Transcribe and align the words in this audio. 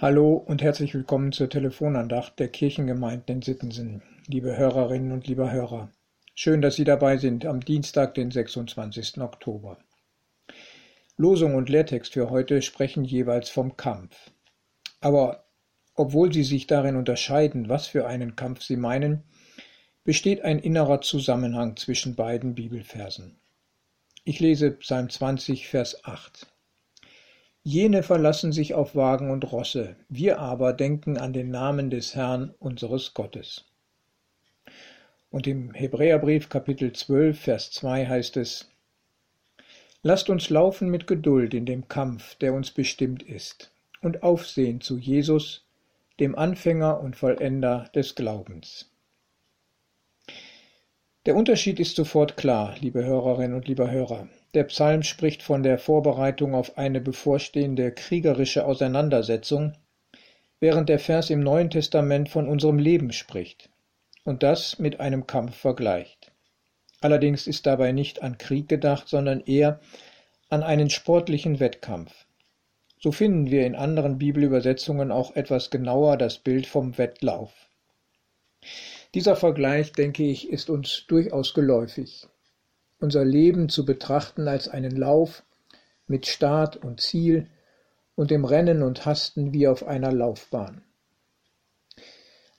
Hallo 0.00 0.34
und 0.34 0.60
herzlich 0.60 0.92
willkommen 0.92 1.30
zur 1.30 1.48
Telefonandacht 1.48 2.40
der 2.40 2.48
Kirchengemeinden 2.48 3.36
in 3.36 3.42
Sittensen, 3.42 4.02
liebe 4.26 4.56
Hörerinnen 4.56 5.12
und 5.12 5.28
lieber 5.28 5.52
Hörer. 5.52 5.88
Schön, 6.34 6.60
dass 6.60 6.74
Sie 6.74 6.82
dabei 6.82 7.16
sind 7.16 7.46
am 7.46 7.60
Dienstag, 7.60 8.12
den 8.14 8.32
26. 8.32 9.18
Oktober. 9.18 9.78
Losung 11.16 11.54
und 11.54 11.68
Lehrtext 11.68 12.14
für 12.14 12.28
heute 12.28 12.60
sprechen 12.60 13.04
jeweils 13.04 13.50
vom 13.50 13.76
Kampf. 13.76 14.32
Aber 15.00 15.44
obwohl 15.94 16.32
sie 16.32 16.42
sich 16.42 16.66
darin 16.66 16.96
unterscheiden, 16.96 17.68
was 17.68 17.86
für 17.86 18.04
einen 18.04 18.34
Kampf 18.34 18.62
sie 18.62 18.76
meinen, 18.76 19.22
besteht 20.02 20.42
ein 20.42 20.58
innerer 20.58 21.02
Zusammenhang 21.02 21.76
zwischen 21.76 22.16
beiden 22.16 22.56
Bibelversen. 22.56 23.36
Ich 24.24 24.40
lese 24.40 24.72
Psalm 24.72 25.08
20, 25.08 25.68
Vers 25.68 26.04
8. 26.04 26.48
Jene 27.66 28.02
verlassen 28.02 28.52
sich 28.52 28.74
auf 28.74 28.94
Wagen 28.94 29.30
und 29.30 29.50
Rosse, 29.50 29.96
wir 30.10 30.38
aber 30.38 30.74
denken 30.74 31.16
an 31.16 31.32
den 31.32 31.50
Namen 31.50 31.88
des 31.88 32.14
Herrn 32.14 32.52
unseres 32.58 33.14
Gottes. 33.14 33.64
Und 35.30 35.46
im 35.46 35.72
Hebräerbrief 35.72 36.50
Kapitel 36.50 36.92
12, 36.92 37.40
Vers 37.40 37.70
2 37.70 38.06
heißt 38.06 38.36
es, 38.36 38.70
Lasst 40.02 40.28
uns 40.28 40.50
laufen 40.50 40.90
mit 40.90 41.06
Geduld 41.06 41.54
in 41.54 41.64
dem 41.64 41.88
Kampf, 41.88 42.34
der 42.34 42.52
uns 42.52 42.70
bestimmt 42.70 43.22
ist, 43.22 43.70
und 44.02 44.22
aufsehen 44.22 44.82
zu 44.82 44.98
Jesus, 44.98 45.64
dem 46.20 46.36
Anfänger 46.36 47.00
und 47.00 47.16
Vollender 47.16 47.88
des 47.94 48.14
Glaubens. 48.14 48.90
Der 51.24 51.34
Unterschied 51.34 51.80
ist 51.80 51.96
sofort 51.96 52.36
klar, 52.36 52.74
liebe 52.78 53.02
Hörerinnen 53.02 53.56
und 53.56 53.66
lieber 53.68 53.90
Hörer. 53.90 54.28
Der 54.54 54.62
Psalm 54.64 55.02
spricht 55.02 55.42
von 55.42 55.64
der 55.64 55.78
Vorbereitung 55.78 56.54
auf 56.54 56.78
eine 56.78 57.00
bevorstehende 57.00 57.90
kriegerische 57.90 58.64
Auseinandersetzung, 58.64 59.72
während 60.60 60.88
der 60.88 61.00
Vers 61.00 61.30
im 61.30 61.40
Neuen 61.40 61.70
Testament 61.70 62.28
von 62.28 62.46
unserem 62.46 62.78
Leben 62.78 63.10
spricht 63.10 63.68
und 64.22 64.44
das 64.44 64.78
mit 64.78 65.00
einem 65.00 65.26
Kampf 65.26 65.56
vergleicht. 65.56 66.30
Allerdings 67.00 67.48
ist 67.48 67.66
dabei 67.66 67.90
nicht 67.90 68.22
an 68.22 68.38
Krieg 68.38 68.68
gedacht, 68.68 69.08
sondern 69.08 69.40
eher 69.40 69.80
an 70.50 70.62
einen 70.62 70.88
sportlichen 70.88 71.58
Wettkampf. 71.58 72.26
So 73.00 73.10
finden 73.10 73.50
wir 73.50 73.66
in 73.66 73.74
anderen 73.74 74.18
Bibelübersetzungen 74.18 75.10
auch 75.10 75.34
etwas 75.34 75.70
genauer 75.70 76.16
das 76.16 76.38
Bild 76.38 76.68
vom 76.68 76.96
Wettlauf. 76.96 77.52
Dieser 79.14 79.34
Vergleich, 79.34 79.90
denke 79.92 80.22
ich, 80.22 80.48
ist 80.48 80.70
uns 80.70 81.06
durchaus 81.08 81.54
geläufig 81.54 82.28
unser 83.04 83.24
Leben 83.24 83.68
zu 83.68 83.84
betrachten 83.84 84.48
als 84.48 84.66
einen 84.66 84.96
Lauf 84.96 85.44
mit 86.06 86.26
Start 86.26 86.78
und 86.78 87.02
Ziel 87.02 87.48
und 88.16 88.30
dem 88.30 88.46
Rennen 88.46 88.82
und 88.82 89.04
Hasten 89.04 89.52
wie 89.52 89.68
auf 89.68 89.86
einer 89.86 90.10
Laufbahn. 90.10 90.80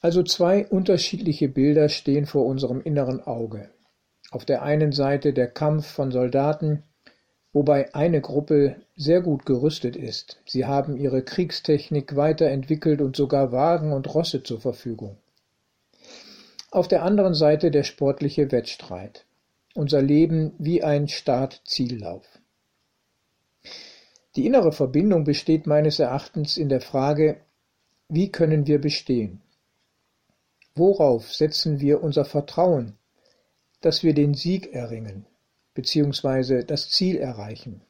Also 0.00 0.22
zwei 0.22 0.66
unterschiedliche 0.66 1.48
Bilder 1.48 1.90
stehen 1.90 2.24
vor 2.24 2.46
unserem 2.46 2.80
inneren 2.80 3.20
Auge. 3.20 3.68
Auf 4.30 4.46
der 4.46 4.62
einen 4.62 4.92
Seite 4.92 5.34
der 5.34 5.48
Kampf 5.48 5.86
von 5.86 6.10
Soldaten, 6.10 6.84
wobei 7.52 7.94
eine 7.94 8.22
Gruppe 8.22 8.76
sehr 8.96 9.20
gut 9.20 9.44
gerüstet 9.44 9.94
ist. 9.94 10.40
Sie 10.46 10.64
haben 10.64 10.96
ihre 10.96 11.22
Kriegstechnik 11.22 12.16
weiterentwickelt 12.16 13.02
und 13.02 13.14
sogar 13.14 13.52
Wagen 13.52 13.92
und 13.92 14.14
Rosse 14.14 14.42
zur 14.42 14.60
Verfügung. 14.60 15.18
Auf 16.70 16.88
der 16.88 17.02
anderen 17.02 17.34
Seite 17.34 17.70
der 17.70 17.82
sportliche 17.82 18.50
Wettstreit 18.52 19.26
unser 19.74 20.02
Leben 20.02 20.52
wie 20.58 20.82
ein 20.82 21.08
Start-Ziellauf. 21.08 22.26
Die 24.36 24.46
innere 24.46 24.72
Verbindung 24.72 25.24
besteht 25.24 25.66
meines 25.66 25.98
Erachtens 25.98 26.56
in 26.56 26.68
der 26.68 26.80
Frage, 26.80 27.40
wie 28.08 28.30
können 28.30 28.66
wir 28.66 28.80
bestehen? 28.80 29.40
Worauf 30.74 31.32
setzen 31.32 31.80
wir 31.80 32.02
unser 32.02 32.24
Vertrauen, 32.24 32.96
dass 33.80 34.02
wir 34.02 34.14
den 34.14 34.34
Sieg 34.34 34.72
erringen 34.72 35.26
bzw. 35.74 36.64
das 36.64 36.90
Ziel 36.90 37.16
erreichen? 37.16 37.82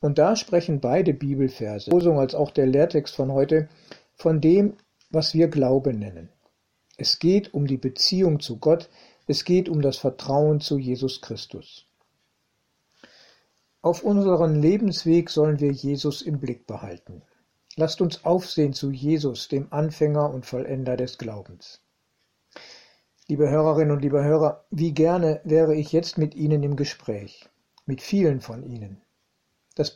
Und 0.00 0.18
da 0.18 0.36
sprechen 0.36 0.80
beide 0.80 1.14
Bibelverse, 1.14 1.90
als 1.90 2.34
auch 2.34 2.50
der 2.50 2.66
Lehrtext 2.66 3.14
von 3.14 3.32
heute, 3.32 3.68
von 4.14 4.40
dem, 4.40 4.76
was 5.10 5.34
wir 5.34 5.48
Glaube 5.48 5.94
nennen. 5.94 6.28
Es 6.96 7.18
geht 7.18 7.54
um 7.54 7.66
die 7.66 7.78
Beziehung 7.78 8.40
zu 8.40 8.58
Gott, 8.58 8.88
es 9.26 9.44
geht 9.44 9.68
um 9.68 9.80
das 9.80 9.96
Vertrauen 9.96 10.60
zu 10.60 10.78
Jesus 10.78 11.20
Christus. 11.20 11.86
Auf 13.80 14.02
unserem 14.02 14.60
Lebensweg 14.60 15.30
sollen 15.30 15.60
wir 15.60 15.70
Jesus 15.70 16.22
im 16.22 16.40
Blick 16.40 16.66
behalten. 16.66 17.22
Lasst 17.76 18.00
uns 18.00 18.24
aufsehen 18.24 18.72
zu 18.72 18.90
Jesus, 18.90 19.48
dem 19.48 19.66
Anfänger 19.70 20.32
und 20.32 20.46
Vollender 20.46 20.96
des 20.96 21.18
Glaubens. 21.18 21.80
Liebe 23.26 23.50
Hörerinnen 23.50 23.90
und 23.90 24.02
liebe 24.02 24.22
Hörer, 24.22 24.64
wie 24.70 24.92
gerne 24.92 25.40
wäre 25.44 25.74
ich 25.74 25.92
jetzt 25.92 26.18
mit 26.18 26.34
Ihnen 26.34 26.62
im 26.62 26.76
Gespräch, 26.76 27.48
mit 27.86 28.00
vielen 28.00 28.40
von 28.40 28.62
Ihnen. 28.62 29.00
Das, 29.74 29.92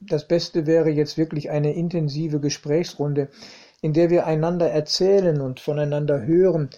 das 0.00 0.26
Beste 0.26 0.66
wäre 0.66 0.90
jetzt 0.90 1.16
wirklich 1.16 1.50
eine 1.50 1.74
intensive 1.74 2.40
Gesprächsrunde, 2.40 3.28
in 3.82 3.92
der 3.92 4.10
wir 4.10 4.26
einander 4.26 4.70
erzählen 4.70 5.40
und 5.40 5.60
voneinander 5.60 6.22
hören, 6.22 6.70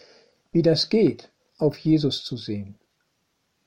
wie 0.52 0.62
das 0.62 0.88
geht, 0.88 1.30
auf 1.58 1.76
Jesus 1.78 2.24
zu 2.24 2.36
sehen. 2.36 2.76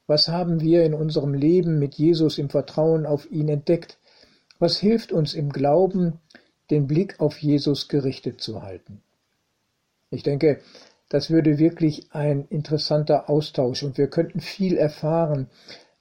Was 0.08 0.30
haben 0.30 0.62
wir 0.62 0.86
in 0.86 0.94
unserem 0.94 1.34
Leben 1.34 1.80
mit 1.80 1.96
Jesus 1.96 2.38
im 2.38 2.50
Vertrauen 2.50 3.06
auf 3.06 3.30
ihn 3.30 3.50
entdeckt? 3.50 3.98
Was 4.58 4.78
hilft 4.78 5.12
uns 5.12 5.34
im 5.34 5.50
Glauben, 5.52 6.20
den 6.70 6.88
Blick 6.88 7.20
auf 7.20 7.38
Jesus 7.38 7.90
gerichtet 7.90 8.42
zu 8.42 8.64
halten? 8.64 9.02
Ich 10.09 10.24
denke, 10.24 10.62
das 11.09 11.30
würde 11.30 11.58
wirklich 11.58 12.08
ein 12.12 12.46
interessanter 12.50 13.30
Austausch 13.30 13.84
und 13.84 13.97
wir 13.97 14.08
könnten 14.08 14.40
viel 14.40 14.78
erfahren, 14.78 15.50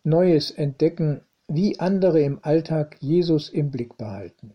Neues 0.04 0.52
entdecken, 0.52 1.22
wie 1.48 1.80
andere 1.80 2.20
im 2.22 2.38
Alltag 2.42 2.96
Jesus 3.00 3.48
im 3.48 3.72
Blick 3.72 3.96
behalten. 3.96 4.54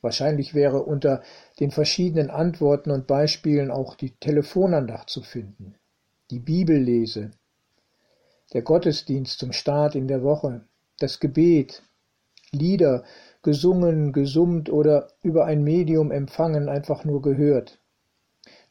Wahrscheinlich 0.00 0.54
wäre 0.54 0.82
unter 0.82 1.22
den 1.60 1.70
verschiedenen 1.70 2.30
Antworten 2.30 2.90
und 2.90 3.06
Beispielen 3.06 3.70
auch 3.70 3.94
die 3.94 4.10
Telefonandacht 4.10 5.10
zu 5.10 5.22
finden 5.22 5.74
die 6.30 6.40
Bibel 6.40 6.76
lese, 6.76 7.30
der 8.52 8.62
Gottesdienst 8.62 9.38
zum 9.38 9.52
Start 9.52 9.94
in 9.94 10.08
der 10.08 10.22
Woche, 10.22 10.64
das 10.98 11.20
Gebet, 11.20 11.82
Lieder, 12.52 13.04
gesungen, 13.42 14.12
gesummt 14.12 14.70
oder 14.70 15.08
über 15.22 15.44
ein 15.44 15.62
Medium 15.62 16.10
empfangen, 16.10 16.68
einfach 16.68 17.04
nur 17.04 17.22
gehört. 17.22 17.78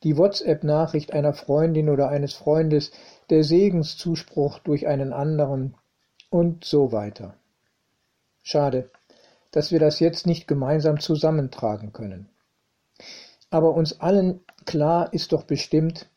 Die 0.03 0.17
WhatsApp-Nachricht 0.17 1.13
einer 1.13 1.33
Freundin 1.33 1.89
oder 1.89 2.09
eines 2.09 2.33
Freundes, 2.33 2.91
der 3.29 3.43
Segenszuspruch 3.43 4.59
durch 4.59 4.87
einen 4.87 5.13
anderen 5.13 5.75
und 6.29 6.63
so 6.63 6.91
weiter. 6.91 7.35
Schade, 8.43 8.89
dass 9.51 9.71
wir 9.71 9.79
das 9.79 9.99
jetzt 9.99 10.27
nicht 10.27 10.47
gemeinsam 10.47 10.99
zusammentragen 10.99 11.93
können. 11.93 12.29
Aber 13.49 13.73
uns 13.73 13.99
allen 13.99 14.41
klar 14.65 15.13
ist 15.13 15.31
doch 15.31 15.43
bestimmt, 15.43 16.09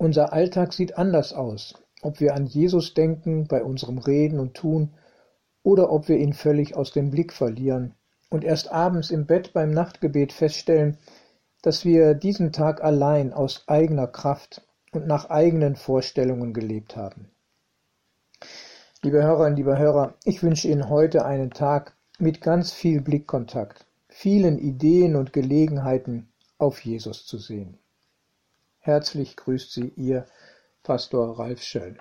unser 0.00 0.32
Alltag 0.32 0.72
sieht 0.72 0.96
anders 0.96 1.34
aus, 1.34 1.74
ob 2.00 2.20
wir 2.20 2.34
an 2.34 2.46
Jesus 2.46 2.94
denken 2.94 3.46
bei 3.46 3.62
unserem 3.62 3.98
Reden 3.98 4.40
und 4.40 4.54
Tun 4.54 4.94
oder 5.62 5.92
ob 5.92 6.08
wir 6.08 6.16
ihn 6.16 6.32
völlig 6.32 6.74
aus 6.74 6.92
dem 6.92 7.10
Blick 7.10 7.34
verlieren 7.34 7.94
und 8.30 8.42
erst 8.42 8.72
abends 8.72 9.10
im 9.10 9.26
Bett 9.26 9.52
beim 9.52 9.72
Nachtgebet 9.72 10.32
feststellen, 10.32 10.96
dass 11.60 11.84
wir 11.84 12.14
diesen 12.14 12.50
Tag 12.50 12.82
allein 12.82 13.34
aus 13.34 13.64
eigener 13.66 14.06
Kraft 14.06 14.62
und 14.90 15.06
nach 15.06 15.28
eigenen 15.28 15.76
Vorstellungen 15.76 16.54
gelebt 16.54 16.96
haben. 16.96 17.28
Liebe 19.02 19.22
Hörerinnen, 19.22 19.56
liebe 19.56 19.76
Hörer, 19.76 20.14
ich 20.24 20.42
wünsche 20.42 20.68
Ihnen 20.68 20.88
heute 20.88 21.26
einen 21.26 21.50
Tag 21.50 21.94
mit 22.18 22.40
ganz 22.40 22.72
viel 22.72 23.02
Blickkontakt, 23.02 23.84
vielen 24.08 24.58
Ideen 24.58 25.14
und 25.14 25.34
Gelegenheiten 25.34 26.32
auf 26.56 26.80
Jesus 26.80 27.26
zu 27.26 27.36
sehen. 27.36 27.76
Herzlich 28.82 29.36
grüßt 29.36 29.72
Sie 29.72 29.88
Ihr 29.88 30.24
Pastor 30.82 31.38
Ralf 31.38 31.62
Schöll. 31.62 31.98